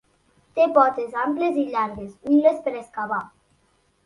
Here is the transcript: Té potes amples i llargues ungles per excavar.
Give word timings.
Té 0.59 0.65
potes 0.77 1.13
amples 1.25 1.59
i 1.65 1.67
llargues 1.75 2.17
ungles 2.33 2.59
per 2.65 2.75
excavar. 2.81 3.23